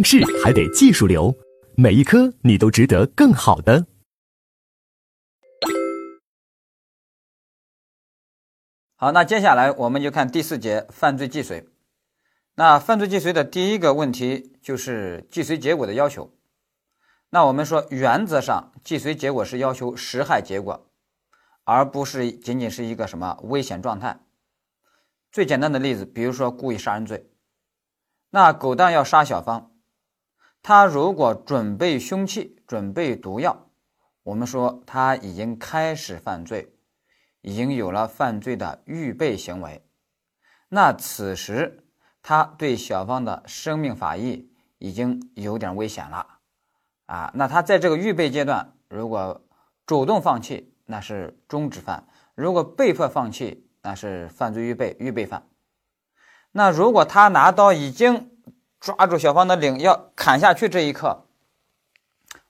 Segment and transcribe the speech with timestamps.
[0.00, 1.36] 应试还得技术流，
[1.76, 3.84] 每一科你都值得更好的。
[8.96, 11.68] 好，那接下来我们就看第四节犯罪既遂。
[12.54, 16.34] 那犯罪既遂的第一个问题就是既遂结果的要求。
[17.28, 20.90] 那我们说，原则上既遂结果是要求实害结果，
[21.64, 24.18] 而不是仅仅是一个什么危险状态。
[25.30, 27.30] 最简单的例子，比如说故意杀人罪。
[28.30, 29.70] 那狗蛋要杀小芳，
[30.62, 33.68] 他如果准备凶器、准备毒药，
[34.22, 36.74] 我们说他已经开始犯罪。
[37.42, 39.82] 已经有了犯罪的预备行为，
[40.68, 41.86] 那此时
[42.20, 46.26] 他对小芳的生命法益已经有点危险了
[47.06, 47.32] 啊！
[47.34, 49.42] 那他在这个预备阶段，如果
[49.86, 52.04] 主动放弃，那是中止犯；
[52.34, 55.48] 如果被迫放弃，那是犯罪预备预备犯。
[56.52, 58.38] 那如果他拿刀已经
[58.80, 61.26] 抓住小芳的领要砍下去这一刻，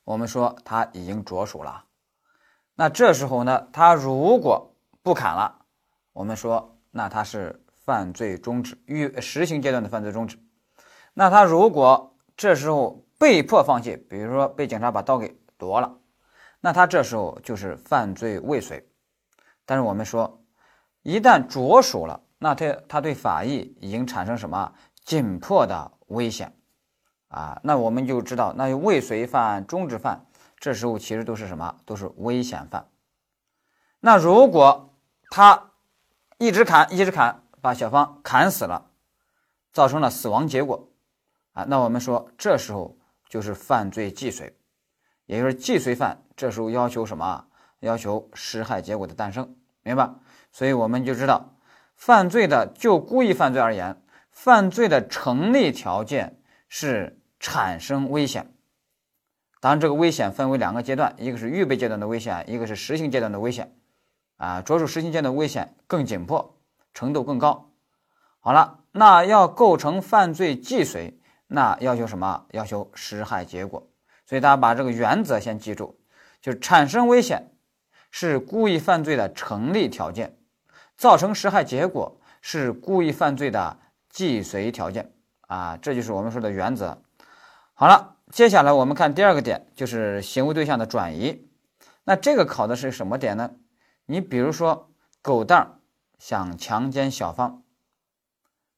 [0.05, 1.85] 我们说他已经着手了。
[2.77, 5.67] 那这时候呢，他如果不砍了，
[6.13, 10.39] 我们说那他是犯罪中止，预实行阶段的犯罪中止。
[11.15, 15.99] 那他如果这时候被迫放弃，比如说被警察把刀给夺了，
[16.61, 18.89] 那他这时候就是犯罪未遂。
[19.67, 20.41] 但是我们说，
[21.03, 24.73] 一旦着手了，那他他对法益已经产生什么
[25.05, 26.55] 紧迫的危险
[27.29, 27.61] 啊？
[27.65, 30.27] 那我们就知道，那未遂犯、中止犯，
[30.59, 31.77] 这时候其实都是什么？
[31.85, 32.89] 都是危险犯。
[34.01, 34.95] 那如果
[35.31, 35.73] 他
[36.39, 38.91] 一直砍，一直砍，把小芳砍死了，
[39.73, 40.89] 造成了死亡结果
[41.53, 41.65] 啊！
[41.69, 42.97] 那我们说，这时候
[43.29, 44.57] 就是犯罪既遂，
[45.27, 46.23] 也就是既遂犯。
[46.35, 47.47] 这时候要求什么？
[47.81, 50.11] 要求实害结果的诞生，明白？
[50.53, 51.55] 所以我们就知道，
[51.95, 54.03] 犯罪的就故意犯罪而言，
[54.43, 58.55] 犯罪的成立条件是产生危险。
[59.61, 63.77] 当然，这个危险分为两个阶段，一个是预备阶段的危险，一个是实行阶段的危险。
[64.39, 66.59] 啊，着手实行阶段危险更紧迫，
[66.95, 67.71] 程度更高。
[68.39, 72.47] 好了，那要构成犯罪既遂，那要求什么？
[72.53, 73.91] 要求实害结果。
[74.25, 76.01] 所以大家把这个原则先记住，
[76.41, 77.53] 就是产生危险
[78.11, 80.39] 是故意犯罪的成立条件，
[80.97, 83.77] 造成实害结果是故意犯罪的
[84.11, 85.13] 既遂条件。
[85.49, 87.03] 啊，这就是我们说的原则。
[87.73, 91.49] 好了，接下来我们看第二个点，就是行为对象的转移。
[92.05, 93.51] 那这个考的是什么点呢？
[94.07, 94.91] 你比如说，
[95.23, 95.81] 狗蛋儿
[96.19, 97.63] 想强奸小芳，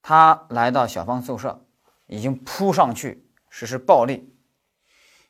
[0.02, 1.66] 他来到小芳宿舍，
[2.06, 4.34] 已经扑上去实施暴力，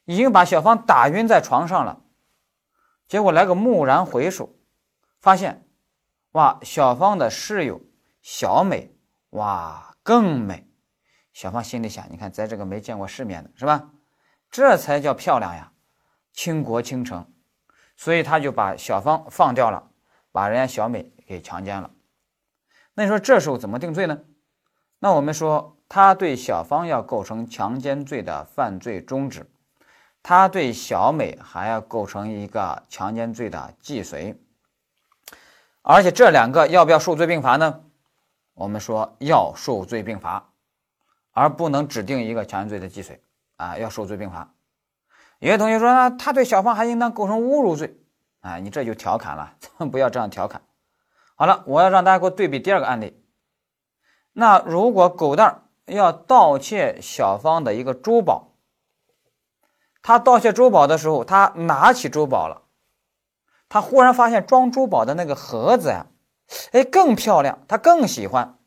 [0.05, 2.03] 已经把小芳打晕在床上了。
[3.09, 4.55] 结果来个蓦然回首，
[5.21, 5.67] 发现，
[6.33, 7.81] 哇，小芳的室友
[8.23, 8.97] 小美，
[9.31, 10.69] 哇，更美。
[11.33, 13.91] 小芳心里想：你看，在这个没见过世面的是吧？
[14.51, 15.73] 这才叫漂亮呀，
[16.33, 17.33] 倾国倾城。
[17.97, 19.89] 所以他就把小芳放掉了。
[20.35, 21.91] 把人家小美给强奸了，
[22.95, 24.19] 那你说这时候怎么定罪呢？
[24.99, 29.47] 那我们说他对小芳要构成强奸罪的犯罪中止，
[30.23, 34.35] 他对小美还要构成一个强奸罪的既遂，
[35.83, 37.85] 而且这两个要不要数罪并罚呢？
[38.55, 40.51] 我们说要受罪并罚，
[41.33, 43.23] 而不能指定一个强奸罪的既遂
[43.57, 44.53] 啊，要受罪并罚。
[45.39, 47.99] 有些同学说，那他对小芳还应当构成侮辱罪。
[48.41, 50.63] 啊，你这就调侃了，咱 们不要这样调侃。
[51.37, 53.25] 好了，我要让大家给我对比第二个案例。
[54.33, 58.55] 那如果狗蛋儿要盗窃小芳的一个珠宝，
[60.03, 62.63] 他盗窃珠宝的时候，他拿起珠宝了，
[63.69, 66.07] 他忽然发现装珠宝的那个盒子呀，
[66.73, 68.59] 哎，更漂亮，他更喜欢，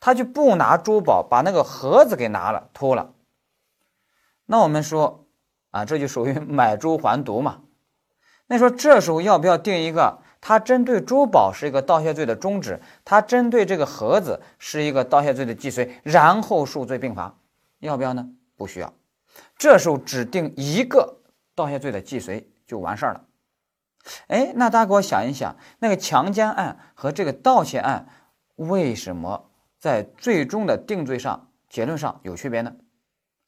[0.00, 3.14] 他就不拿珠宝，把那个盒子给拿了，偷了。
[4.46, 5.26] 那我们说
[5.70, 7.62] 啊，这就属于 买椟还毒嘛。
[8.46, 10.18] 那说这时候要不要定一个？
[10.40, 17.36] 他针对珠宝是一个盗窃罪的中止，他针对这个盒子是一个盗窃罪的既遂，然后数罪并罚，
[17.80, 18.28] 要不要呢？
[18.56, 18.92] 不需要。
[19.58, 21.18] 这时候只定一个
[21.56, 23.24] 盗窃罪的既遂就完事儿了。
[24.28, 28.08] 哎，那大家给我想一想，那个强奸案和这个盗窃案
[28.54, 32.76] 为什么在最终的定罪上结论上有区别呢？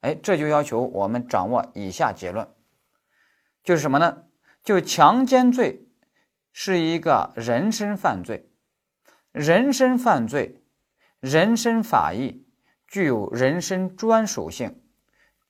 [0.00, 2.48] 哎，这就要求我们掌握以下结论，
[3.64, 4.24] 就是什么呢？
[4.62, 5.88] 就强奸罪
[6.52, 8.50] 是一个人身犯罪，
[9.32, 10.62] 人身犯罪，
[11.20, 12.46] 人身法益
[12.86, 14.82] 具有人身专属性，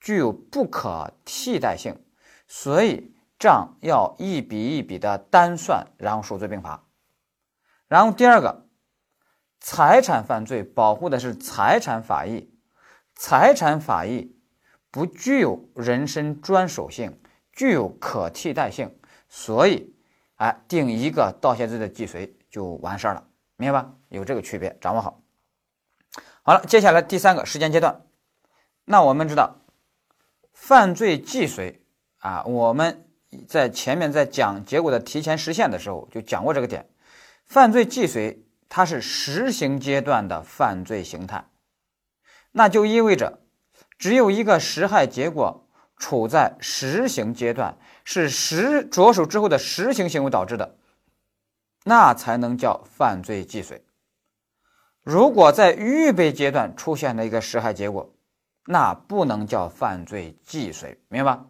[0.00, 2.00] 具有不可替代性，
[2.46, 6.85] 所以账要一笔一笔的单算，然后数罪并罚。
[7.87, 8.67] 然后第二个，
[9.61, 12.52] 财产犯罪保护的是财产法益，
[13.14, 14.37] 财产法益
[14.90, 17.20] 不具有人身专属性，
[17.52, 18.99] 具有可替代性，
[19.29, 19.94] 所以，
[20.37, 23.26] 哎，定一个盗窃罪的既遂就完事儿了，
[23.56, 23.94] 明白吧？
[24.08, 25.23] 有这个区别，掌握好。
[26.43, 28.05] 好了，接下来第三个时间阶段，
[28.84, 29.56] 那我们知道，
[30.52, 31.84] 犯罪既遂
[32.19, 33.07] 啊，我们
[33.46, 36.88] 在前面在讲结果的提前实现的时候就讲过这个点，
[37.44, 41.44] 犯罪既遂它是实行阶段的犯罪形态，
[42.52, 43.40] 那就意味着。
[43.98, 45.66] 只有一个实害结果
[45.96, 50.76] 处在实行阶段，是实着手之后的实行行为导致的，
[51.84, 53.84] 那才能叫犯罪既遂。
[55.02, 58.14] 如果在预备阶段出现了一个实害结果，
[58.66, 61.46] 那不能叫犯罪既遂，明白吧？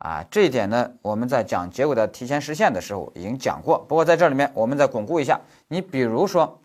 [0.00, 3.78] 啊，这一点呢，我们在讲结果的提前实现的时候已经讲过。
[3.78, 5.40] 不过在这里面，我们再巩固一下。
[5.68, 6.62] 你比如说，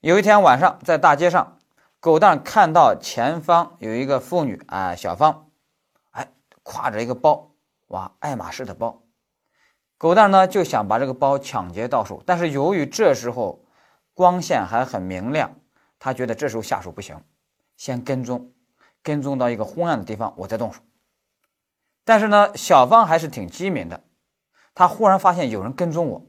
[0.00, 1.58] 有一天晚上在大街上。
[2.00, 5.46] 狗蛋看到前方有一个妇女啊，小芳，
[6.10, 6.28] 哎，
[6.62, 7.52] 挎着一个包，
[7.86, 9.02] 哇，爱马仕的包。
[9.96, 13.64] 狗蛋呢就想把这个包抢劫到手，但是由于这时候
[14.12, 15.50] 光线还很明亮，
[15.98, 17.18] 他觉得这时候下手不行，
[17.78, 18.52] 先跟踪，
[19.02, 20.82] 跟踪到一个昏暗的地方，我再动手。
[22.04, 24.02] 但是呢，小芳还是挺机敏的，
[24.74, 26.26] 她忽然发现有人跟踪我，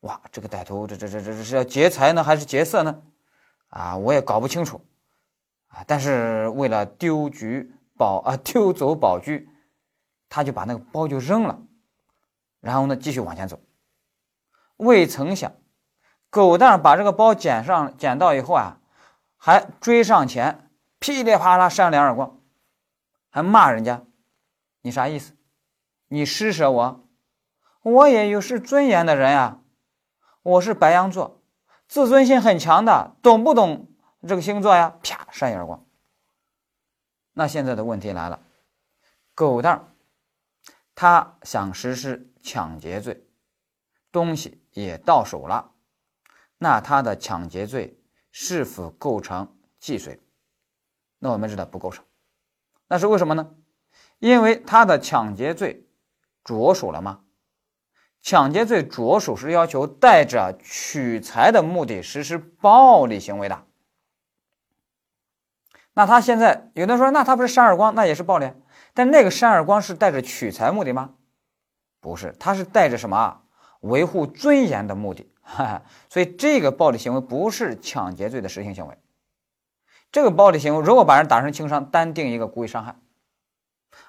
[0.00, 3.02] 哇，这个歹徒这这这这这是要劫财呢还是劫色呢？
[3.68, 4.84] 啊，我也搞不清楚。
[5.74, 5.82] 啊！
[5.86, 9.48] 但是为了丢局保啊， 丢走宝具，
[10.28, 11.62] 他就把那个包就扔了，
[12.60, 13.58] 然后呢，继续往前走。
[14.76, 15.50] 未曾想，
[16.28, 18.80] 狗蛋把这个包捡上捡到以后啊，
[19.38, 20.68] 还追上前，
[20.98, 22.38] 噼里啪啦扇两耳光，
[23.30, 24.02] 还骂人家
[24.82, 25.34] ：“你啥意思？
[26.08, 27.08] 你施舍我？
[27.82, 29.60] 我也有失尊严的人呀！
[30.42, 31.42] 我是白羊座，
[31.88, 33.88] 自尊心很强的，懂不懂？”
[34.26, 35.84] 这个星座呀，啪扇一耳光。
[37.32, 38.44] 那现在的问题来了，
[39.34, 39.94] 狗蛋儿
[40.94, 43.26] 他想实施抢劫罪，
[44.12, 45.72] 东西也到手了，
[46.58, 48.00] 那他的抢劫罪
[48.30, 50.20] 是否构成既遂？
[51.18, 52.04] 那我们知道不构成，
[52.88, 53.54] 那是为什么呢？
[54.22, 55.84] 因为他的抢劫罪
[56.44, 57.22] 着手了吗？
[58.22, 63.64] 抢劫罪着手是要求带着取财的目的实施暴力行为的。
[65.94, 68.48] 那他现在有的说，那他不是扇耳光，那也是暴力。
[68.94, 71.14] 但那个扇耳光是带着取财目的吗？
[72.00, 73.42] 不是，他是带着什么
[73.80, 75.32] 维护尊严的目的。
[75.40, 78.96] 哈哈，所以这个暴力行为不是抢劫罪的实行行为。
[80.12, 82.94] 这个暴力行为如果把人打成轻伤，单定一个故意伤害。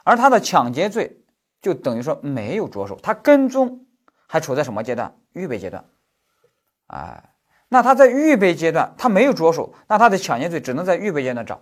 [0.04, 1.22] 而他的抢劫罪
[1.62, 3.86] 就等于说没有着手，他跟踪
[4.28, 5.16] 还处在什么阶段？
[5.34, 5.86] 预备阶段。
[6.88, 7.36] 哎，
[7.70, 11.62] 那他在预备阶段他没有着手，那他的抢劫罪只能在预备阶段找。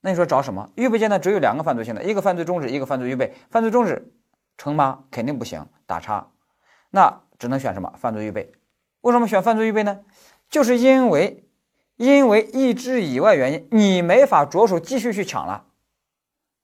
[0.00, 0.70] 那你说找什么？
[0.76, 3.34] 预备阶段只有两个犯罪性的，一个犯罪中止，一个犯罪预备。
[3.50, 4.12] 犯罪中止
[4.56, 5.04] 成吗？
[5.10, 6.28] 肯定不行，打叉。
[6.90, 7.92] 那只能选什么？
[7.98, 8.50] 犯罪预备。
[9.02, 10.00] 为什么选犯罪预备呢？
[10.48, 11.46] 就是因为，
[11.96, 15.66] 因为意志以外原因，你没法着手继续去抢了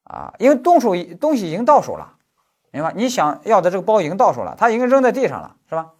[0.09, 0.35] 啊！
[0.39, 2.15] 因为动手东西已经到手了，
[2.71, 2.93] 明白？
[2.95, 5.93] 你想要的这个包已经到手了，他已经扔在地上了，是吧？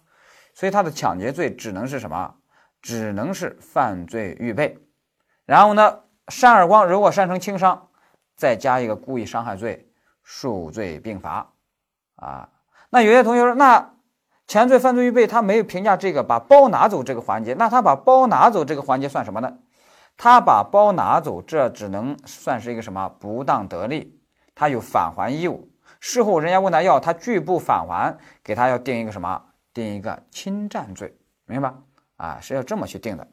[0.53, 2.35] 所以他的抢劫罪只能是什么？
[2.81, 4.77] 只能是犯罪预备。
[5.45, 5.99] 然后呢？
[6.29, 7.87] 扇耳光，如果扇成轻伤，
[8.35, 9.89] 再加一个故意伤害罪，
[10.23, 11.53] 数罪并罚。
[12.17, 12.49] 啊，
[12.89, 13.93] 那有些同学说，那
[14.45, 19.57] 前罪犯罪预备他没有评价这个把包拿走这个环节，那他把包拿走这个环节算什么呢？
[20.17, 24.19] 他把包拿走，这只能算是一个什么不当得利，
[24.55, 25.69] 他有返还义务。
[25.99, 29.41] 事后人家问他要，他拒不返还，给他要定一个什么？
[29.73, 31.73] 定一个侵占罪，明白？
[32.17, 33.27] 啊，是要这么去定的。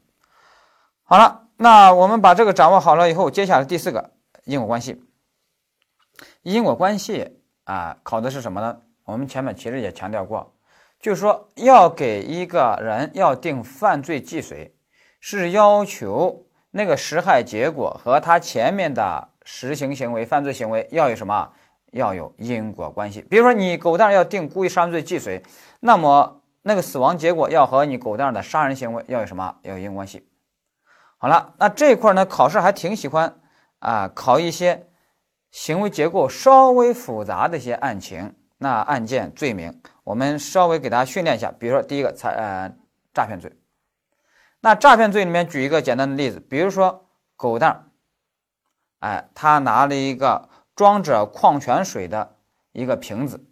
[1.03, 1.41] 好了。
[1.57, 4.11] 那我们把这个掌握好了以后，接下来第四个
[4.43, 5.05] 因果关系。
[6.43, 8.81] 因果关系啊，考的是什么呢？
[9.05, 10.57] 我们前面其实也强调过，
[10.99, 14.75] 就是说要给一个人要定犯罪既遂，
[15.21, 16.44] 是要求
[16.77, 21.49] 那个实害结果和他前面的实行行为、犯罪行为要有什么？
[21.93, 23.23] 要有因果关系。
[23.23, 25.41] 比如说你狗蛋要定故意杀人罪既遂，
[25.79, 29.55] 那么那个死亡结果要和你狗蛋的杀人行为要有什么？
[29.63, 30.29] 要有因果关系。
[31.19, 33.37] 好了，那这一块呢，考试还挺喜欢
[33.79, 34.89] 啊，考一些
[35.53, 41.55] 行为结构稍微复杂的一些案情，那案件罪名，我们稍微给大家训练一下。
[41.57, 42.75] 比如说第一个财呃
[43.13, 43.53] 诈骗罪，
[44.65, 47.07] 那诈骗罪里面举一个简单的例子，比如说
[47.37, 47.85] 狗蛋儿，
[49.01, 52.39] 哎，他拿了一个装着矿泉水的
[52.73, 53.47] 一个瓶子，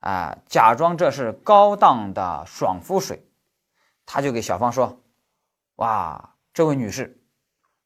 [0.00, 3.28] 啊，假装这是高档的爽肤水，
[4.06, 5.02] 他就给小芳说，
[5.74, 6.30] 哇。
[6.54, 7.20] 这位女士，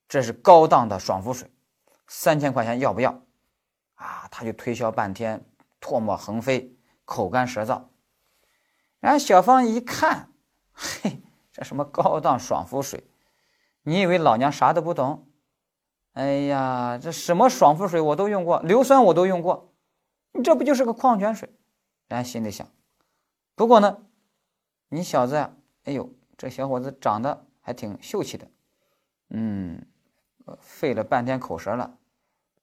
[0.08, 1.50] 这是高档的爽肤水，
[2.06, 3.20] 三千块钱要不要？
[3.94, 5.44] 啊，他就推销半天，
[5.80, 6.76] 唾沫横飞，
[7.06, 7.84] 口干舌燥。
[9.00, 10.30] 然后小芳一看，
[10.74, 11.22] 嘿，
[11.58, 13.02] 这什么高档爽肤水？
[13.82, 15.26] 你以为老娘啥都不懂？
[16.12, 19.74] 哎呀，这什么爽肤水我都用过，硫酸我都用过，
[20.30, 21.52] 你这不就是个矿泉水？
[22.06, 22.68] 然后心里想，
[23.56, 23.98] 不过呢，
[24.88, 28.48] 你小子呀，哎呦，这小伙子长得还挺秀气的，
[29.30, 29.84] 嗯，
[30.60, 31.98] 费了半天口舌了，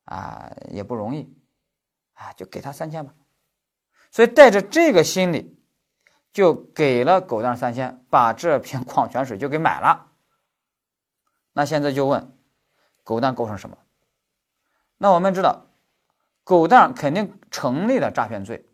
[0.05, 1.35] 啊，也不容易，
[2.13, 3.13] 啊，就给他三千吧。
[4.09, 5.54] 所以带着这个心理。
[6.35, 10.11] 就给了狗蛋三千，把这瓶矿泉水就给买了。
[11.53, 12.37] 那现在就问，
[13.05, 13.77] 狗蛋构成什么？
[14.97, 15.67] 那我们知道，
[16.43, 18.69] 狗蛋肯定成立了诈骗罪。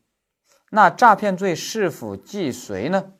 [0.71, 3.13] 那诈骗罪是否既遂呢？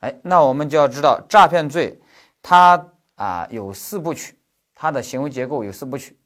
[0.00, 1.98] 哎，那我们就要知道诈骗罪，
[2.42, 4.38] 它啊有四部曲，
[4.74, 6.20] 它的行为结构有四部曲。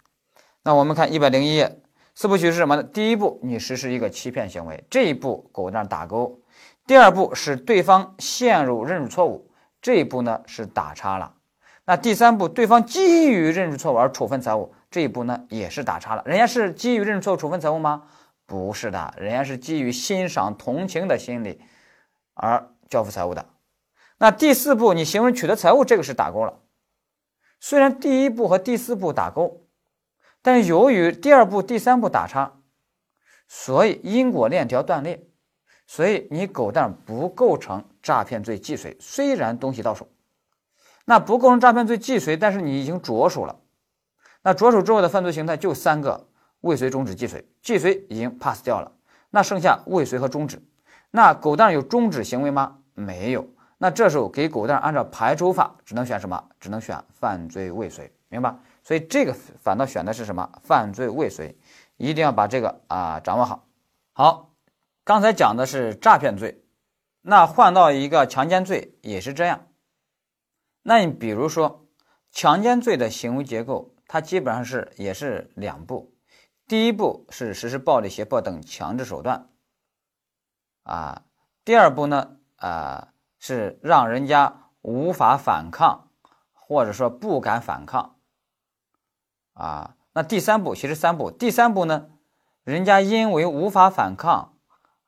[0.64, 1.80] 那我们看一百零一页，
[2.12, 2.82] 四部曲是什么呢？
[2.82, 6.40] 第一步，你实施一个欺骗行为，这一步狗蛋打勾。
[6.86, 9.50] 第二步使对方陷入认识错误，
[9.82, 11.34] 这一步呢是打叉了。
[11.84, 16.22] 那第三步，对方基于认识错误而处分财物，这一步呢也是打叉了。
[16.24, 18.04] 人家是基于认识错误处分财物吗？
[18.46, 21.60] 不是的，人家是基于欣赏同情的心理
[22.34, 23.46] 而交付财物的。
[24.18, 26.60] 那第四步，你行为取得财物，这个是打勾了。
[27.58, 29.66] 虽然第一步和第四步打勾，
[30.40, 32.60] 但由于第二步、第三步打叉，
[33.48, 35.25] 所以因果链条断裂。
[35.86, 40.08] 所以你狗蛋不构成诈骗罪既遂，虽然东西到手，
[41.04, 43.60] 那不构成诈骗罪既遂，但是你已经着手了。
[44.42, 46.26] 那着手之后的犯罪形态就三个：
[46.60, 47.48] 未遂、终止、既遂。
[47.62, 48.90] 既遂已经 pass 掉了，
[49.30, 50.60] 那剩下未遂和终止。
[51.12, 52.78] 那狗蛋有终止行为吗？
[52.94, 53.48] 没有。
[53.78, 56.42] 那这时候给狗蛋按照排除法，只能选什么？
[56.58, 58.54] 只能选犯罪未遂，明白？
[58.82, 60.50] 所以这个反倒选的是什么？
[60.62, 61.56] 犯罪未遂，
[61.96, 63.64] 一定要把这个啊掌握好。
[64.12, 64.50] 好。
[65.06, 66.64] 刚才讲的是诈骗罪，
[67.20, 69.68] 那换到一个强奸罪也是这样。
[70.82, 71.86] 那你比如说
[72.32, 76.12] 强奸罪的行为结构，它基本上是也是两步，
[76.66, 79.48] 第一步是实施暴力、胁迫等强制手段，
[80.82, 81.22] 啊，
[81.64, 86.10] 第二步呢，啊是让人家无法反抗，
[86.52, 88.16] 或者说不敢反抗，
[89.52, 92.10] 啊，那第三步其实三步，第三步呢，
[92.64, 94.54] 人家因为无法反抗。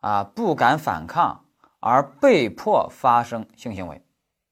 [0.09, 1.45] 啊，不敢反抗
[1.81, 4.03] 而被迫发生性行为，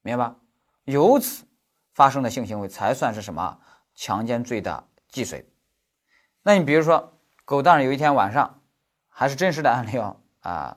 [0.02, 0.36] 明白吧？
[0.84, 1.46] 由此
[1.94, 3.58] 发生的性行为才算是什么
[3.94, 5.48] 强奸罪的既遂。
[6.42, 7.14] 那你比如说，
[7.46, 8.60] 狗蛋有一天晚上，
[9.08, 10.18] 还是真实的案例哦。
[10.40, 10.76] 啊，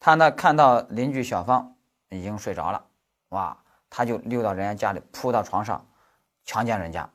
[0.00, 1.76] 他呢看到邻居小芳
[2.08, 2.84] 已经睡着了，
[3.28, 3.56] 哇，
[3.88, 5.86] 他就溜到人家家里，扑到床上
[6.44, 7.08] 强奸人家。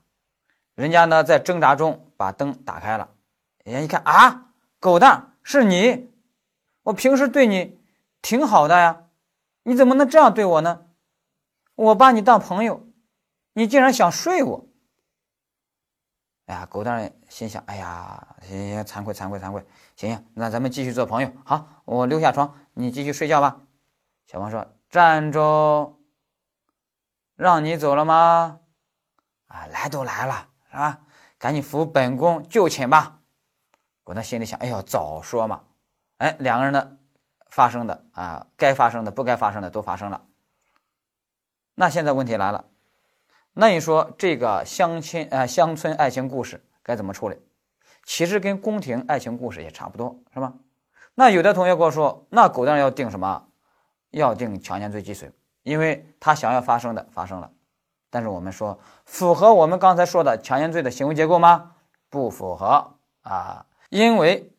[0.74, 3.10] 人家呢在挣扎中把灯打开了，
[3.66, 6.13] 人家一看啊，狗蛋是你。
[6.84, 7.80] 我平时对你
[8.22, 9.08] 挺好的呀，
[9.64, 10.86] 你怎么能这样对我呢？
[11.76, 12.88] 我把你当朋友，
[13.54, 14.68] 你竟然想睡我！
[16.46, 21.32] 哎呀，狗蛋心想：哎呀，行行，惭愧惭愧惭愧，行行，那咱们继续做朋友。
[21.46, 23.62] 好，我溜下床，你继续睡觉吧。
[24.28, 26.00] 小王说：“站住！
[27.36, 28.60] 让你走了吗？
[29.48, 31.02] 啊，来都来了，是吧？
[31.38, 33.22] 赶紧扶本宫就寝吧。”
[34.04, 35.64] 狗蛋心里想：哎呦，早说嘛！
[36.18, 36.98] 哎，两个人的
[37.50, 40.22] 发生的啊，该发生的、不该发生的都发生了。
[41.76, 42.66] 那现在问题来了，
[43.54, 47.38] 那你说这个乡亲啊，乡村爱情故事该怎么处理？
[48.06, 50.54] 其实跟宫廷爱情故事也差不多，是吧？
[51.16, 53.48] 那有的同学跟我说，那狗蛋要定什么？
[54.12, 55.32] 要定强奸罪既遂，
[55.64, 57.52] 因为他想要发生的发生了。
[58.10, 61.72] 但是我们说，符合我们刚才说的强奸罪的行为结构吗？
[62.10, 64.53] 不符合啊，因为。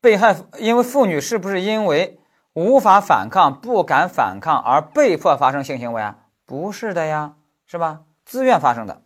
[0.00, 2.18] 被害因为妇女是不是因为
[2.54, 6.16] 无法反抗、不敢反抗而被迫发生性行为啊？
[6.46, 8.00] 不是的呀，是吧？
[8.24, 9.02] 自愿发生的，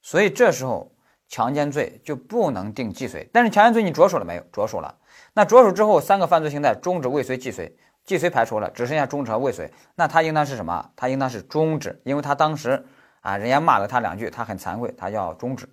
[0.00, 0.92] 所以这时候
[1.28, 3.28] 强奸罪就不能定既遂。
[3.32, 4.42] 但是强奸罪你着手了没有？
[4.52, 4.96] 着手了。
[5.32, 7.76] 那着手之后，三个犯罪形态：终止、未遂、既遂。
[8.04, 9.72] 既遂排除了，只剩下终止和未遂。
[9.94, 10.90] 那他应当是什么？
[10.96, 12.84] 他应当是终止，因为他当时
[13.20, 15.68] 啊，人家骂了他两句，他很惭愧，他要终止。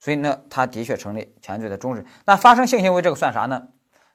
[0.00, 2.04] 所以呢，他的确成立强奸罪的终止。
[2.24, 3.68] 那发生性行为这个算啥呢？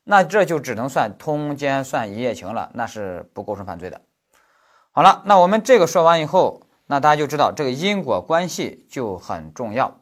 [0.03, 4.01] 那这就只能算通奸，算一夜情了，那是不构成犯罪的。
[4.91, 9.99] 好了，那我们这个说完以后，那大家就知道这个因果关系就很重要。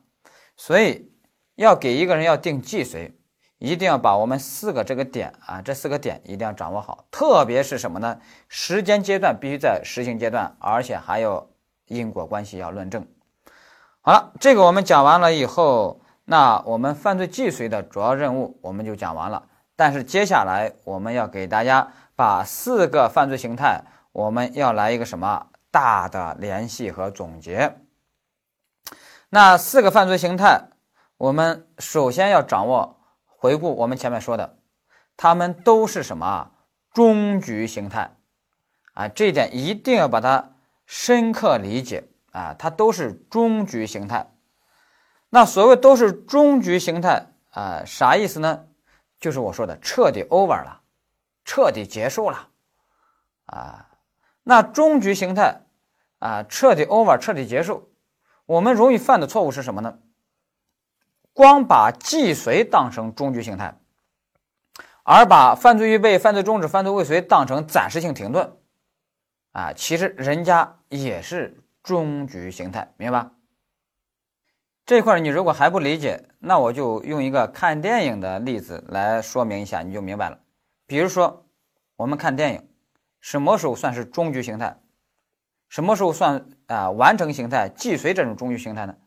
[0.58, 1.12] 所以
[1.55, 3.13] 要给一个人要定既遂，
[3.58, 7.05] 一定要把我们四个这个点啊，这四个点一定要掌握好。
[7.12, 8.20] 特别是什么呢？
[8.48, 11.51] 时间阶段必须在实行阶段，而且还有
[11.88, 13.08] 因果关系要论证。
[14.01, 16.01] 好了，这个我们讲完了以后。
[16.24, 19.43] 那我们犯罪既遂的主要任务我们就讲完了。
[19.82, 27.80] 但是接下来我们要给大家把四个犯罪形态，我们要来一个什么大的联系和总结。
[29.30, 30.66] 那四个犯罪形态，
[31.18, 34.60] 我们首先要掌握，回顾我们前面说的，
[35.18, 36.52] 他们都是什么啊
[36.94, 38.12] 终局形态
[38.94, 39.08] 啊？
[39.08, 40.52] 这一点一定要把它
[40.86, 42.56] 深刻理解啊！
[42.60, 44.30] 它都是终局形态。
[45.32, 48.66] 那所谓都是终局形态啊，啥意思呢？
[49.22, 50.82] 就是我说的彻底 over 了，
[51.46, 52.50] 彻底结束了
[53.46, 53.88] 啊。
[54.44, 55.62] 那终局形态
[56.20, 57.94] 啊，彻底 over，彻底结束。
[58.46, 60.00] 我们容易犯的错误是什么呢？
[61.32, 63.80] 光把既遂当成终局形态，
[65.04, 68.58] 而把犯罪预备、犯罪中止、犯罪未遂当成暂时性停顿，
[69.51, 73.32] 啊，其实人家也是终局形态，明白吧？
[74.86, 80.40] 这块你如果还不理解，那我就用一个看电影的例子来说明一下，你就明白了。
[80.86, 81.46] 比如说，
[81.96, 82.68] 我们看电影，
[83.20, 84.78] 什么时候算是终局形态？
[85.70, 88.98] 什么时候算啊完成形态、既遂这种终局形态呢？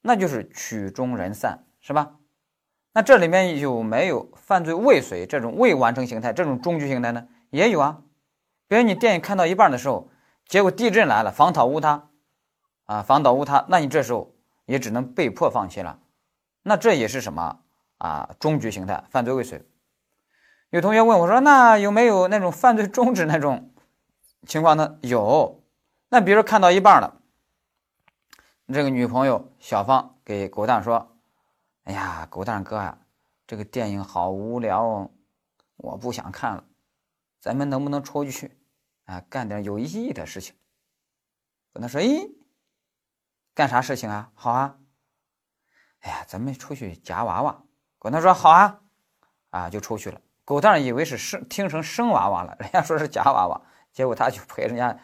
[0.00, 2.14] 那就是曲终人散，是吧？
[2.94, 7.28] 那这里面有没有犯罪未遂这种未完成形态、这种终局形态呢？
[7.50, 8.02] 也有啊。
[8.66, 10.08] 比如你电影看到一半的时候，
[10.46, 12.08] 结果地震来了，房倒屋塌，
[12.84, 14.34] 啊，房倒屋塌，那你这时候
[14.68, 15.98] 也只能被迫放弃了。
[16.62, 17.60] 那这也是什么
[17.96, 18.36] 啊？
[18.38, 19.66] 终局形态，犯罪未遂。
[20.68, 23.72] 有同学问我说：“那有没有那种犯罪终止那种
[24.46, 25.64] 情况呢？”有。
[26.10, 27.22] 那比如看到一半了，
[28.70, 31.16] 这个女朋友小芳给狗蛋说
[31.84, 32.98] ：“哎呀，狗蛋哥啊，
[33.46, 35.10] 这个电影好无聊哦，
[35.76, 36.62] 我不想看了，
[37.40, 38.54] 咱们能不能出去
[39.06, 40.54] 啊，干点有意义的事情？”
[41.72, 42.30] 跟他说：“咦，
[43.58, 44.30] 干啥事情啊？
[44.34, 44.76] 好啊，
[46.02, 47.64] 哎呀，咱们出去夹娃娃。”
[47.98, 48.78] 狗蛋说：“好啊，
[49.50, 53.60] 啊，就出去了。”狗蛋以为是生听成生娃娃了，人家说是夹娃娃，
[53.92, 54.96] 结果他就陪人家。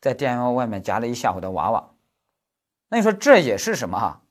[0.00, 1.90] 在电影院外面夹了一下午的娃娃，
[2.88, 4.22] 那你说这也是什么哈？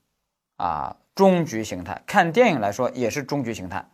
[0.58, 2.04] 啊，终局形态。
[2.06, 3.90] 看电影来说也是终局形态，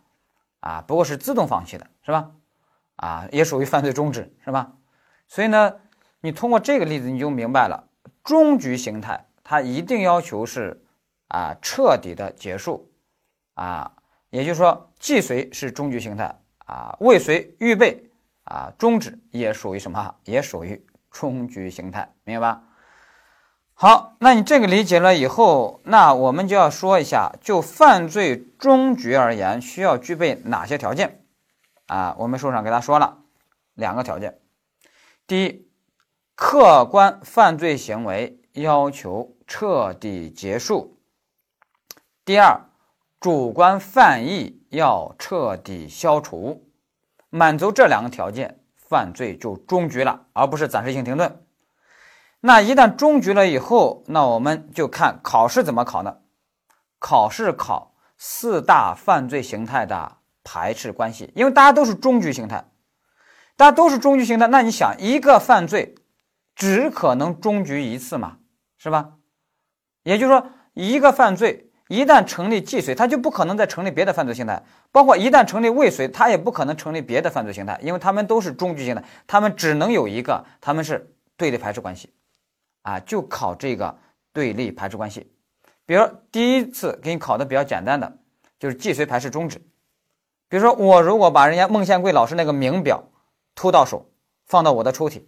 [0.58, 2.32] 啊，不过是自动放弃的，是吧？
[2.96, 4.72] 啊，也属于犯罪终止，是吧？
[5.28, 5.76] 所以呢，
[6.20, 7.88] 你通过这个例子你就明白了，
[8.24, 10.82] 终局形态它一定要求是
[11.28, 12.90] 啊彻底的结束，
[13.54, 13.92] 啊，
[14.30, 18.10] 也就是说既遂是终局形态，啊，未遂预备
[18.44, 20.14] 啊终止也属于什么？
[20.24, 20.84] 也属于。
[21.14, 22.62] 终局形态，明白吧？
[23.74, 31.22] 好，那你这个理解了以后，那我们就要说一下，就犯罪终局而言，需要具备哪些条件
[31.86, 32.16] 啊？
[32.18, 33.18] 我们书上给大家说了
[33.74, 34.40] 两个条件：
[35.26, 35.68] 第一，
[36.34, 40.96] 客观犯罪行为要求彻底结束；
[42.24, 42.60] 第二，
[43.20, 46.68] 主观犯意要彻底消除。
[47.30, 48.58] 满足这两个条件。
[48.76, 51.46] 犯罪就终局了，而不是暂时性停顿。
[52.40, 56.18] 那一旦终局了以后，那我们就看考试怎么考呢？
[56.98, 62.68] 考试考四大犯罪形态的排斥关系，因为大家都是终局形态，
[63.56, 64.46] 大家都是终局形态。
[64.48, 65.94] 那你想，一个犯罪
[66.54, 68.40] 只可能终局一次嘛，
[68.82, 69.12] 是吧？
[70.02, 71.68] 也就是说，一个犯罪。
[71.88, 82.10] 一旦成立既遂，它就不可能再成立别的犯罪形态，包括一旦成立未遂，它也不可能成立别的犯罪形态，因为他们都是终局性的，他们只能有一个，他们是对立排斥关系，
[82.80, 83.98] 啊，就考这个
[84.32, 85.30] 对立排斥关系。
[85.84, 88.18] 比如第一次给你考的比较简单的，
[88.58, 89.58] 就是既遂排斥终止。
[90.48, 93.04] 比如说我如果把人家孟宪贵老师那个名表
[93.54, 94.10] 偷到手，
[94.46, 95.22] 放到我的抽屉，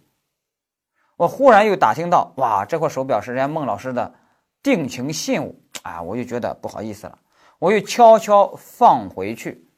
[1.17, 4.13] 我忽然又打听到，哇，这块手表是人家孟老师的
[4.61, 5.61] 定情信物。
[5.83, 7.17] 啊，我就觉得不好意思了，
[7.59, 9.69] 我又悄悄放回去。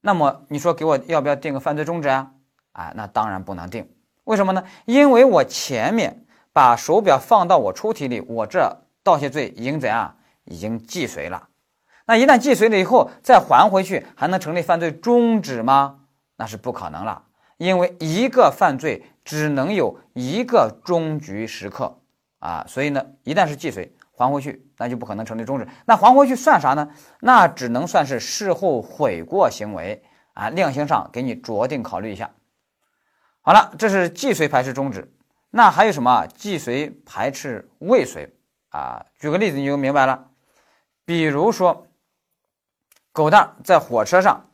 [0.00, 2.30] 那么你说给我要不要定个犯罪终止啊？
[2.72, 3.88] 啊，那当然不能定。
[4.24, 4.64] 为什么呢？
[4.86, 10.16] 因为我前面把手表放到我抽屉里，我这盗窃罪已经怎样？
[10.44, 11.48] 已经既遂了。
[12.06, 16.00] 那一旦既遂了以后，再还回去，还能成立犯罪终止吗？
[16.36, 17.22] 那是不可能了，
[17.64, 22.00] 因为一个犯罪只能有一个终局时刻
[22.38, 22.64] 啊。
[22.66, 23.94] 所以呢，一旦是既遂。
[24.14, 25.66] 还回去，那就不可能成立终止。
[25.84, 26.88] 那还回去算啥呢？
[27.20, 30.00] 那只能算是事后悔过行为
[30.34, 32.30] 啊，量刑上给你酌定考虑一下。
[33.40, 35.12] 好了，这是既遂排斥终止。
[35.50, 36.24] 那还有什么？
[36.36, 38.32] 既遂排斥未遂
[38.68, 39.04] 啊？
[39.18, 40.28] 举个例子你就明白了。
[41.04, 41.88] 比如说，
[43.10, 44.50] 狗蛋在火车上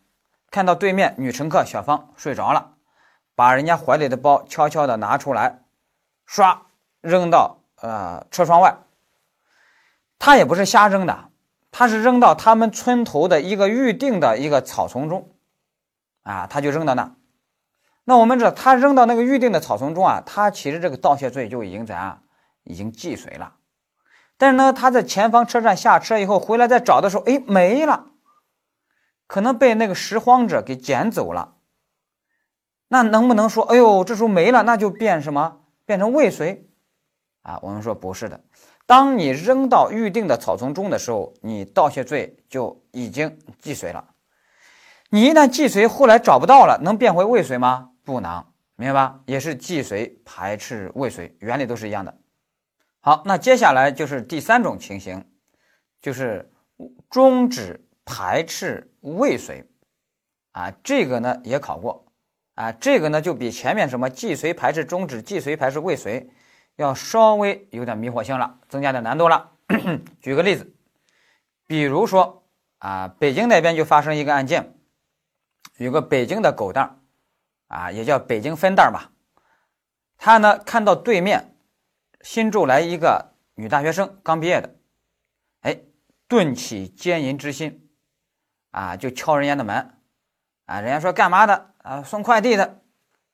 [0.51, 2.77] 看到对面女乘客小芳睡着了，
[3.39, 5.61] 把人家怀里的包悄悄的拿出来，
[6.29, 6.59] 唰
[7.01, 8.79] 扔到呃车窗外。
[10.19, 11.29] 他也不是瞎扔的，
[11.71, 15.31] 他是扔到他们村头的一个预定的一个草丛中，
[16.25, 17.15] 啊，他就扔到那。
[18.03, 22.25] 那我们知道，他扔到那个预定的草丛中啊，他其实这个盗窃罪就已经怎样，
[22.65, 23.55] 已经既遂了。
[24.37, 28.07] 但是呢，他在前方车站下车以后回来再找的时候，哎，没了，
[29.29, 31.55] 可能被那个拾荒者给捡走了。
[32.89, 35.61] 那能不能说，哎呦，这时候没了，那就变什么？
[35.85, 36.67] 变成未遂？
[37.43, 38.41] 啊，我们说不是的。
[38.87, 44.03] 当你扔到预定的草丛中的时候，你盗窃罪就已经既遂了。
[45.11, 47.91] 你一旦既遂，后来找不到了，能变回未遂吗？
[48.05, 48.45] 不能，
[48.77, 49.21] 明白吧？
[49.27, 52.17] 也是既遂排斥未遂，原理都是一样的。
[53.01, 55.25] 好，那接下来就是第三种情形，
[56.01, 56.51] 就是
[57.11, 59.67] 终止排斥未遂。
[60.53, 62.08] 啊，这个呢也考过。
[62.59, 66.29] 啊，这个呢就比前面什么既遂排斥终止、既遂排斥未遂。
[66.75, 69.53] 要稍微有点迷惑性了，增加点难度了。
[70.21, 70.75] 举个例子，
[71.69, 72.45] 比如说
[72.79, 74.75] 啊，北京那边就发生一个案件，
[75.77, 76.99] 有个北京的狗蛋儿
[77.69, 79.13] 啊，也叫北京分蛋儿吧，
[80.17, 81.55] 他呢看到对面
[82.23, 84.75] 新住来一个女大学生，刚毕业的，
[85.61, 85.79] 哎，
[86.27, 87.89] 顿起奸淫之心，
[88.73, 89.95] 啊，就敲人家的门，
[90.67, 92.83] 啊，人家说干嘛的啊，送快递的，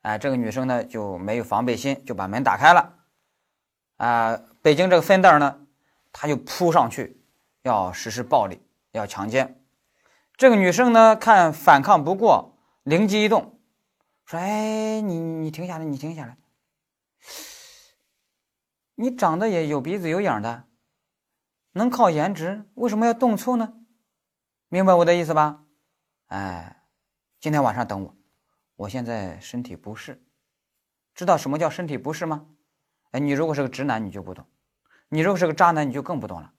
[0.02, 3.00] 哎，这个女生呢就没有防备心，就把门打开了。
[3.96, 5.66] 啊，北京这个分蛋呢，
[6.12, 7.20] 他就扑上去，
[7.62, 9.60] 要实施暴力，要强奸。
[10.36, 13.58] 这个女生呢，看反抗不过，灵机一动，
[14.24, 16.38] 说：“哎，你你停下来，你停下来，
[18.94, 20.68] 你长得也有鼻子有眼的，
[21.72, 23.74] 能靠颜值，为什么要动粗呢？
[24.68, 25.64] 明白我的意思吧？
[26.26, 26.84] 哎，
[27.40, 28.16] 今天晚上等我，
[28.76, 30.22] 我现在身体不适，
[31.14, 32.46] 知道什么叫身体不适吗？”
[33.12, 34.44] 哎，你如果是个直男，你就不懂；
[35.08, 36.52] 你如果是个渣男，你就更不懂了。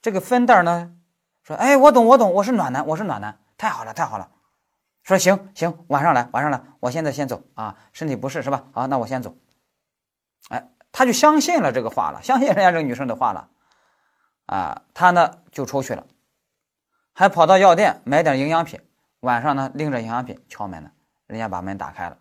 [0.00, 0.96] 这个分蛋呢，
[1.42, 4.30] 说：“哎，我懂，我懂，我是暖男，我是暖男，太好了，太好了。”
[5.02, 8.68] 说：“行行，晚上来，晚上来，我现在先走啊，身体不适是吧？
[8.72, 9.36] 好，那我先走。”
[10.50, 13.48] 哎，他就相信了这个话了，相信人家这个女生的话了
[14.46, 16.06] 啊，他呢就出去了，
[17.12, 18.80] 还跑到药店买点营养品。
[19.20, 20.92] 晚上呢，拎着营养品敲门呢，
[21.30, 22.18] 人家把门打开了，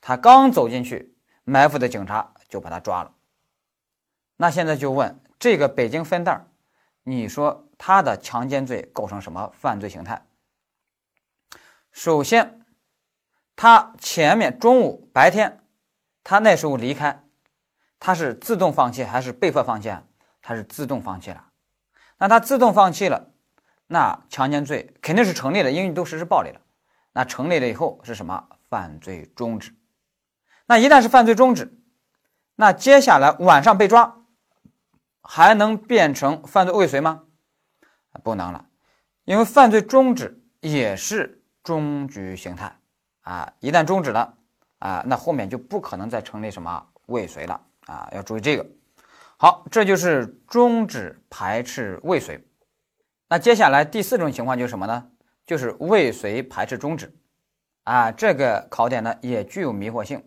[0.00, 2.32] 他刚走进去，埋伏的警察。
[2.48, 3.12] 就把他抓了。
[4.36, 6.48] 那现在就问这个北京分蛋
[7.02, 10.24] 你说他的强奸罪构成什么犯罪形态？
[11.90, 12.64] 首先，
[13.56, 15.60] 他前面中午白天，
[16.22, 17.24] 他那时候离开，
[17.98, 19.92] 他是自动放弃还是被迫放弃？
[20.40, 21.48] 他是自动放弃了。
[22.18, 23.32] 那他自动放弃了，
[23.88, 26.60] 那强奸罪肯定是成立的，因为你都实施暴力了。
[27.16, 28.46] 那成立了以后是什么？
[28.68, 29.74] 犯罪终止。
[30.66, 31.80] 那一旦是犯罪终止。
[32.56, 34.18] 那接下来晚上被抓，
[35.22, 37.22] 还能变成犯罪未遂吗？
[38.22, 38.66] 不能了，
[39.24, 42.78] 因为犯罪终止也是终局形态
[43.22, 43.50] 啊！
[43.60, 44.34] 一旦终止了
[44.80, 48.10] 啊，那后面就不可能再成立什么未遂了啊！
[48.12, 48.66] 要注意这个。
[49.38, 52.46] 好，这就是终止排斥未遂。
[53.26, 55.08] 那接下来第四种情况就是什么呢？
[55.46, 57.14] 就是未遂排斥终止
[57.84, 58.10] 啊！
[58.10, 60.22] 这个考点呢也具有迷惑性。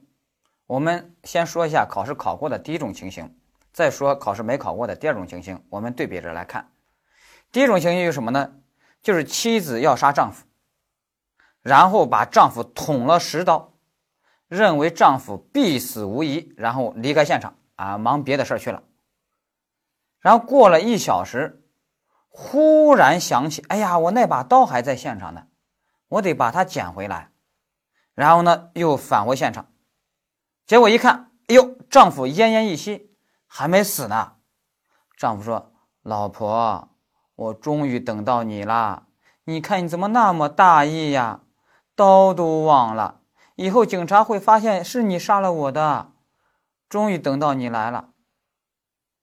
[0.66, 3.36] 我们先说一下考试考过的第一种情形，
[3.74, 5.62] 再说考试没考过的第二种情形。
[5.70, 6.72] 我们对比着来看，
[7.52, 8.56] 第一种情形是什么呢？
[9.02, 10.46] 就是妻子要杀丈夫，
[11.62, 13.74] 然后把丈夫捅了十刀，
[14.48, 18.84] 认为丈夫必死无疑，然后离开现场啊，忙别的事儿去了。
[20.20, 21.64] 然后过了一小时，
[22.30, 25.48] 忽然想起，哎呀，我那把刀还在现场呢，
[26.08, 27.32] 我得把它捡回来。
[28.14, 29.72] 然后呢，又返回现场。
[30.66, 33.16] 结果一看，哎呦，丈夫奄奄一息，
[33.48, 34.36] 还没死呢。
[35.18, 36.90] 丈夫说：“老婆，
[37.36, 39.08] 我终于等到你了。
[39.46, 41.42] 你看你怎么那么大意呀？
[41.96, 43.22] 刀都忘了，
[43.56, 46.12] 以后警察会发现是你杀了我的。
[46.88, 48.12] 终于等到你来了。”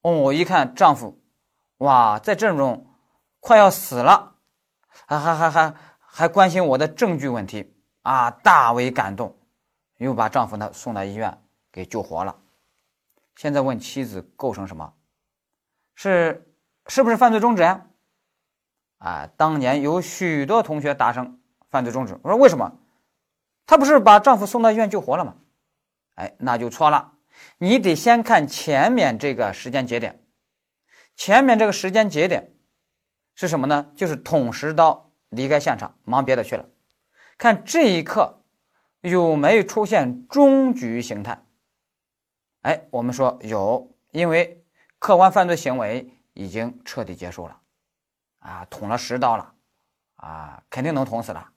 [0.03, 1.23] 哦，我一看丈夫，
[1.79, 2.87] 哇，在这种
[3.47, 4.35] 快要死了，
[5.07, 9.39] 还还还还还关心我的证据问题啊，大为感动。
[9.99, 12.37] 又把丈夫呢送到医院给救活了。
[13.37, 14.93] 现在问妻子构成什么？
[15.95, 16.53] 是
[16.89, 17.87] 是不是犯罪终止呀？
[18.99, 21.39] 啊，当年有许多同学答成
[21.71, 22.19] 犯罪终止。
[22.25, 22.77] 我说为什么？
[23.65, 25.37] 她不是把丈夫送到医院救活了吗？
[26.17, 27.13] 哎，那就错了。
[27.59, 30.21] 你得先看前面这个时间节点。
[31.15, 32.56] 前面这个时间节点
[33.37, 33.93] 是什么呢？
[33.95, 36.67] 就是捅十刀离开现场，忙别的去了。
[37.39, 38.43] 看这一刻。
[39.03, 41.41] 有没有出现终局形态？
[42.63, 44.65] 哎，我们说有，因为
[44.99, 47.57] 客观犯罪行为已经彻底结束了，
[48.41, 49.53] 啊，捅了十刀了，
[50.17, 51.49] 啊，肯定能捅死了。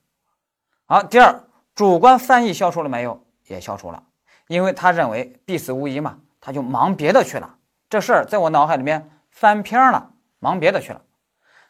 [0.86, 1.42] 好，第二，
[1.74, 3.26] 主观犯意消除了没有？
[3.48, 4.00] 也消除了，
[4.46, 7.58] 因为他认为必死无疑嘛，他就忙别的去了。
[7.88, 11.02] 这事儿在我脑海里面翻篇了，忙别的去了。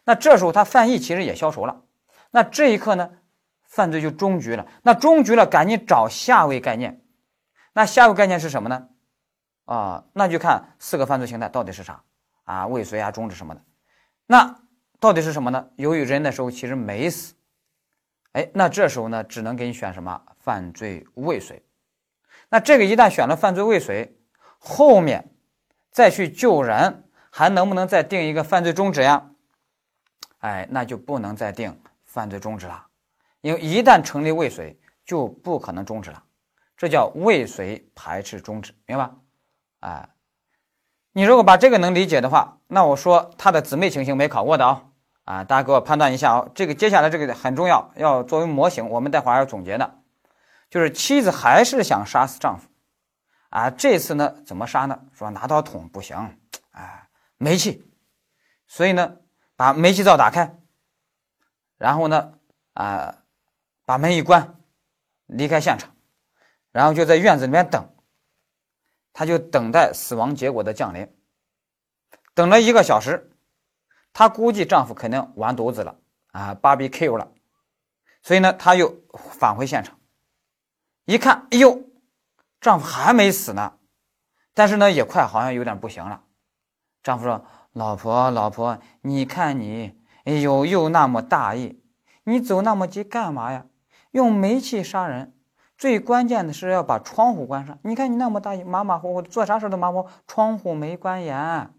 [0.04, 1.82] 那这时候他犯意其实也消除了。
[2.30, 3.10] 那这一刻呢，
[3.64, 4.66] 犯罪就终局了。
[4.82, 7.02] 那终局了，赶紧找下位概念。
[7.72, 8.88] 那下位概念是什么呢？
[9.66, 12.02] 啊，那就看四个犯罪形态到底是啥
[12.44, 13.62] 啊，未遂啊，终止什么的。
[14.26, 14.62] 那
[14.98, 15.68] 到底是什么呢？
[15.76, 17.34] 由于人的时候其实没死，
[18.32, 20.22] 哎，那这时候呢，只能给你选什么？
[20.38, 21.64] 犯罪未遂。
[22.48, 24.18] 那这个一旦选了犯罪未遂，
[24.58, 25.32] 后面
[25.92, 29.29] 再去救人，还能不能再定一个犯罪终止呀？
[30.40, 32.86] 哎，那就不能再定犯罪中止了，
[33.40, 36.22] 因为一旦成立未遂，就不可能终止了，
[36.76, 39.10] 这叫未遂排斥终止，明白？
[39.80, 40.08] 哎，
[41.12, 44.84] 你如果把这个能理解的话，那我说他的姊妹情形没考过的啊，
[45.24, 49.98] 啊，大家给我判断一下啊，这个接下来这个很重要，要作为模型，我们待会儿要总结的。
[50.70, 52.68] 就是妻子还是想杀死丈夫，
[53.48, 55.00] 啊，这次呢怎么杀呢？
[55.12, 56.38] 说拿刀捅不行，
[56.70, 57.84] 哎，煤气，
[58.68, 59.16] 所以呢
[59.60, 60.58] 把煤气灶打开，
[61.76, 62.32] 然后呢
[62.72, 63.24] 啊
[63.84, 64.58] 把门一关，
[65.26, 65.94] 离开现场，
[66.72, 67.94] 然后就在院子里面等，
[69.12, 71.14] 他就等待死亡结果的降临，
[72.32, 73.36] 等了一个小时，
[74.14, 77.30] 他估计丈夫肯定完犊子了啊，芭比 Q 了，
[78.22, 78.98] 所以呢他又
[79.38, 80.00] 返回现场。
[81.04, 81.84] 一看，哎呦，
[82.62, 83.76] 丈夫还没死呢，
[84.54, 86.24] 但是呢，也快好像有点不行了。
[87.02, 91.82] 丈夫说：“老婆，老婆，你看你，哎呦，又那么大意，
[92.24, 93.66] 你走那么急干嘛呀？
[94.10, 95.34] 用煤气杀人，
[95.78, 97.78] 最关键的是要把窗户关上。
[97.82, 101.72] 你看你那么大意，马马虎虎做啥事都马虎，窗户没关严，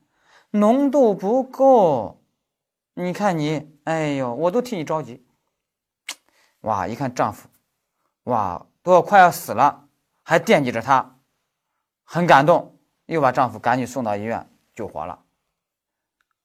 [0.52, 2.22] 浓度不够。
[2.94, 5.26] 你看你，哎呦，我都替你着急。
[6.62, 7.48] 哇，一看丈夫，
[8.24, 9.86] 哇。”都要快要死了，
[10.24, 11.20] 还惦记着他，
[12.04, 15.20] 很感动，又把丈夫赶紧送到医院救活了。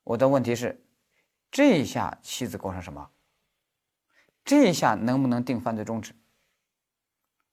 [0.06, 0.80] 我的问题是，
[1.50, 3.10] 这一下妻子构成什么？
[4.44, 6.14] 这一下能不能定犯罪中止？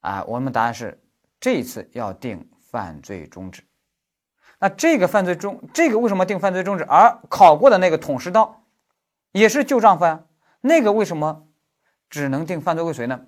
[0.02, 1.04] 啊，我们答案是
[1.40, 3.64] 这一次要定犯罪中止。
[4.60, 6.84] 那这个犯罪中，这个为什么定犯罪中止？
[6.84, 8.64] 而考过的那个捅十刀，
[9.32, 10.24] 也是救丈夫呀，
[10.62, 11.48] 那个为什么
[12.08, 13.26] 只能定犯罪未遂呢？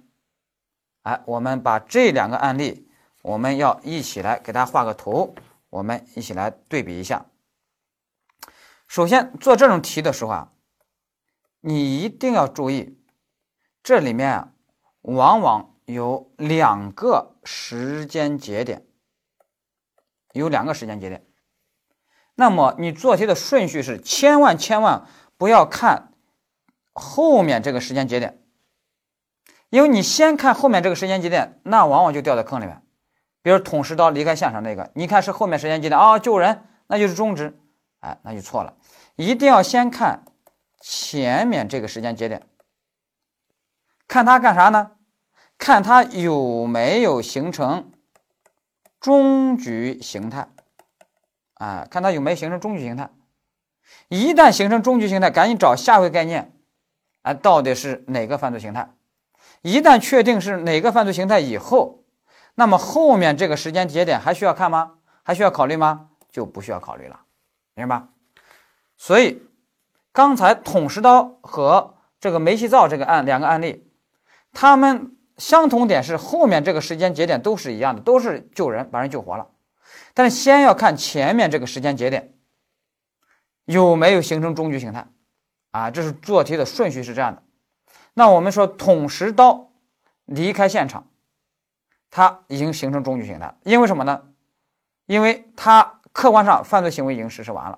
[1.01, 2.87] 哎，我们把这两个案例，
[3.23, 5.33] 我们要一起来给大家画个图，
[5.71, 7.25] 我们一起来对比一下。
[8.87, 10.51] 首先做这种题的时候啊，
[11.61, 12.97] 你一定要注意，
[13.83, 14.51] 这里面啊，
[15.01, 18.85] 往往有两个时间节点，
[20.33, 21.25] 有两个时间节点。
[22.35, 26.11] 那么你做题的顺序是，千万千万不要看
[26.93, 28.41] 后面这个时间节点。
[29.69, 32.81] 因为你先看后面这个时间节点，那往往就掉在坑里面。
[33.41, 37.59] 比如捅十刀离开现场那个，你看是后面时间节点啊，救人那就是终止，
[38.05, 38.75] 哎，那就错了。
[39.15, 40.23] 一定要先看
[40.79, 42.43] 前面这个时间节点，
[44.07, 44.91] 看它干啥呢？
[45.57, 47.91] 看它有没有形成
[48.99, 50.47] 终局形态，
[51.55, 53.09] 啊，看它有没有形成终局形态。
[54.09, 56.53] 一旦形成终局形态，赶紧找下位概念，
[57.23, 58.87] 啊，到底是哪个犯罪形态？
[59.63, 62.03] 一旦确定是哪个犯罪形态以后，
[62.53, 64.99] 那么后面这个时间节点还需要看吗？
[65.23, 66.09] 还需要考虑吗？
[66.29, 67.24] 就不需要考虑了，
[67.75, 68.07] 明白？
[68.97, 69.43] 所以
[70.11, 73.91] 刚才捅石刀和这个煤气灶这个案两个案例，
[74.53, 79.49] 他们相同点是后面这个时间节点都是一样的，都是救人把人救活了，
[80.13, 82.33] 但是先要看前面这个时间节点
[83.65, 85.07] 有没有形成终局形态
[85.71, 87.43] 啊，这是做题的顺序是这样的。
[88.13, 89.73] 那我们说捅石刀
[90.23, 91.09] 离开现场，
[92.09, 94.29] 他已经形成终局形态，因为什么呢？
[95.05, 97.77] 因为他客观上犯罪行为已经实施完了，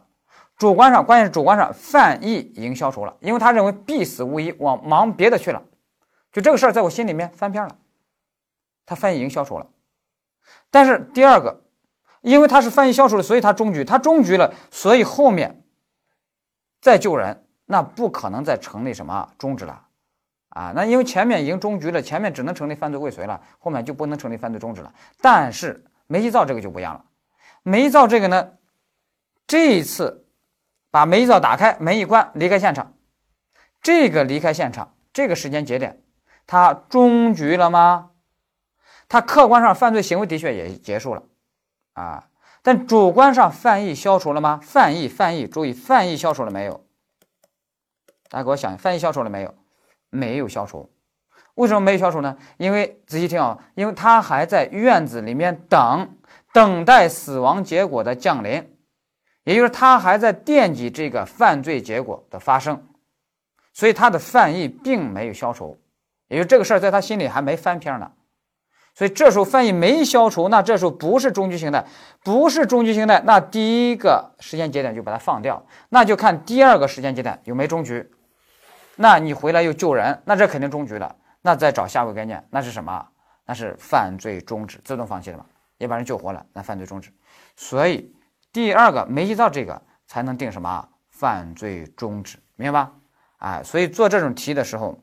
[0.58, 5.64] 主观上关键是主观上犯意已经消除了，因为他认为必死无疑，往忙别的去了，
[6.32, 7.76] 就这个事儿在我心里面翻篇了，
[8.86, 9.66] 他犯意已经消除了。
[10.70, 11.64] 但是第二个，
[12.22, 15.64] 因为他是犯意消除了，所以他终局，他终局了，所以后面
[16.80, 19.82] 再救人，那不可能再成立什么终止了。
[20.50, 24.94] 啊，那因为前面已经终局了，前面只能成立犯罪未遂了，后面就不能成立犯罪终止了。
[25.22, 27.04] 但是煤气灶这个就不一样了，
[27.68, 28.54] 煤灶这个呢，
[29.46, 30.26] 这一次
[30.90, 32.94] 把煤灶打开，门一关，离开现场，
[33.82, 36.02] 这个离开现场这个时间节点，
[36.46, 38.12] 它终局了吗？
[39.10, 41.24] 它客观上犯罪行为的确也结束了，
[41.92, 42.30] 啊，
[42.62, 44.62] 但主观上犯意消除了吗？
[44.64, 46.86] 犯意，犯意，注意犯意消除了没有？
[48.30, 49.54] 大家给我想，范毅消除了没有？
[50.10, 50.90] 没有消除。
[51.56, 52.38] 为什么没有消除呢？
[52.56, 56.17] 因为仔细听啊，因为他还在院子里面等，
[56.58, 58.68] 等待死亡结果的降临，
[59.44, 62.84] 也就是他还在惦记这个犯罪结果的发生，
[63.74, 65.78] 所以他的犯意并没有消除，
[66.28, 68.12] 也就这个事儿在他心里还没翻篇呢。
[68.96, 71.86] 所以这时候犯意没消除，那这时候不是终局形态，
[72.24, 78.04] 不是终局形态，那第一个时间节点就把它放掉，那就看第二个时间节点有没终局。
[78.96, 81.16] 那你回来又救人，那这肯定终局了。
[81.44, 83.08] 那再找下个概念，那是什么？
[83.46, 85.46] 那是犯罪终止，自动放弃了嘛？
[85.78, 87.12] 也把人救活了，那犯罪终止。
[87.56, 88.14] 所以
[88.52, 90.90] 第二个没遇到这个，才能定什么？
[91.10, 92.94] 犯罪终止，明白吧？
[93.38, 95.00] 哎，所以做这种题的时候，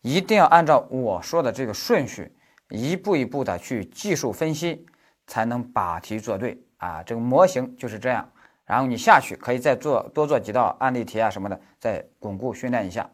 [0.00, 2.34] 一定要按照我说的这个顺序，
[2.70, 4.86] 一步一步的去技术分析，
[5.26, 7.02] 才能把题做对啊。
[7.02, 8.30] 这个模型就是这样。
[8.64, 13.10] 然后你下去可以再做多做几道案例题啊什么的，再巩固训练一下。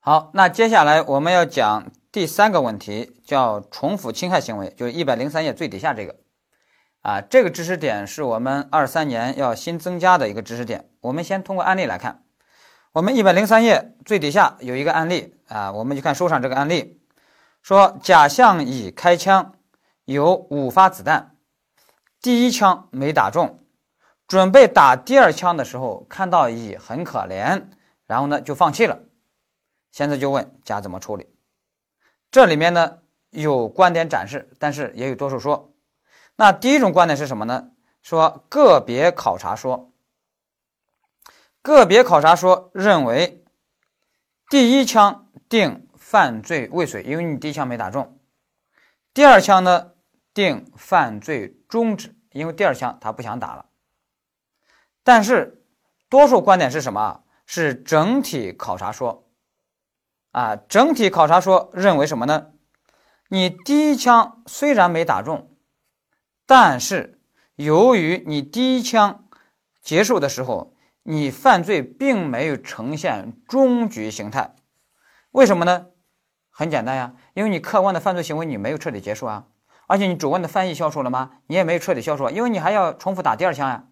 [0.00, 6.14] 好，那接下来我们要讲第三个问题，叫重复侵害行为，就是一百零三页最底下这个
[7.02, 10.88] 啊，这个知识点是我们二三年要新增加的一个知识点。
[11.00, 12.22] 我们先通过案例来看，
[12.92, 17.00] 我们一百零三页最底下有一个案例啊，我们就看书上这个案例，
[17.62, 19.52] 说甲向乙开枪，
[20.04, 21.34] 有五发子弹，
[22.22, 23.58] 第一枪没打中。
[24.28, 27.64] 准备打第二枪的时候，看到乙很可怜，
[28.06, 29.00] 然后呢就放弃了。
[29.90, 31.33] 现在就问甲怎么处理？
[32.34, 32.98] 这里面呢
[33.30, 35.72] 有观点展示，但是也有多数说。
[36.34, 37.70] 那第一种观点是什么呢？
[38.02, 39.92] 说个别考察说，
[41.62, 43.44] 个别考察说认为
[44.50, 48.18] 第一枪定犯罪未遂，因为你第一枪没打中；
[49.12, 49.92] 第二枪呢
[50.34, 53.66] 定犯罪终止，因为第二枪他不想打了。
[55.04, 55.62] 但是，
[56.08, 57.22] 多数观点是什么？
[57.46, 59.23] 是整体考察说，
[60.34, 62.50] 啊，整体考察说认为什么呢？
[63.28, 65.48] 你第一枪虽然没打中，
[66.44, 67.20] 但是
[67.54, 69.26] 由于你第一枪
[69.80, 74.56] 结束的时候，你犯罪并没有呈现终局形态，
[75.30, 75.86] 为什么呢？
[76.50, 79.46] 很简单呀，因为你客观的犯罪行为你没有彻底结束啊，
[79.86, 81.38] 而且你主观的犯意消除了吗？
[81.46, 83.86] 你也没有彻底消除，因为你还要重复打第二枪呀。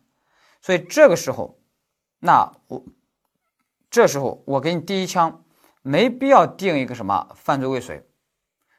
[0.61, 1.61] 所以这个时候，
[2.19, 2.85] 那我
[3.89, 5.45] 这时候我给你第一枪，
[5.83, 8.07] 没必要定一个什么犯罪未遂，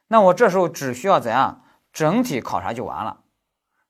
[0.07, 3.21] 那我这时候只需要怎样整体考察就完了。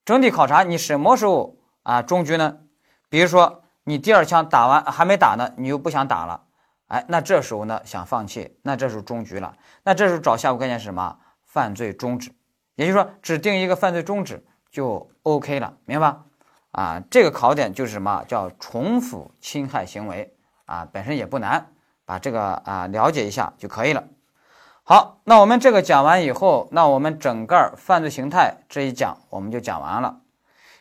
[0.04, 2.58] 整体考察你什么时候啊终局呢？
[3.10, 6.45] 比如说你第二枪打完还没打呢，你又不想打了，
[6.88, 9.56] 哎，那这时候呢想放弃，那这时候终局了。
[9.84, 11.19] 那这时候找下步概念是什么？
[11.45, 12.32] 犯罪终止，
[12.73, 16.26] 也就是说只定一个犯罪终止就 OK 了，明白吧？
[16.71, 21.73] 啊，这个考点就是什么叫重复侵害行为啊，本身也不难，
[22.06, 24.04] 把这个啊了解一下就可以了。
[24.84, 30.20] 好，那我们这个讲完以后，那我们整个犯罪形态这一讲我们就讲完了。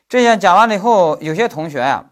[0.08, 2.10] 这样讲完了以后，有些同学呀，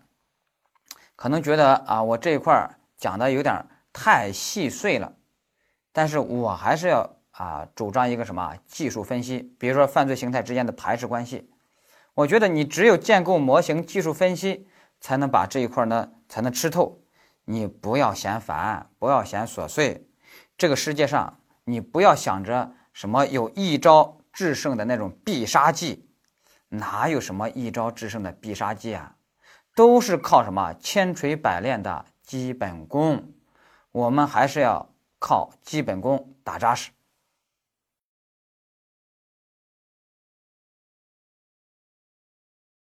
[1.16, 5.12] 可能觉得啊，我这一块讲的有点太细碎了，
[5.92, 11.50] 但是我还是要啊主张一个什么技术分析，比如说犯罪形态之间的排斥关系。
[12.14, 14.68] 我觉得你只有建构模型、技术分析，
[15.00, 17.00] 才能把这一块呢才能吃透。
[17.50, 20.06] 你不要嫌烦，不要嫌琐碎。
[20.56, 26.08] 这个世界上，你不要想着什么有一招制胜的那种必杀技，
[26.68, 29.16] 哪有什么一招制胜的必杀技啊？
[29.74, 33.32] 都是靠什么千锤百炼的基本功。
[33.90, 36.92] 我们还是要靠基本功打扎实。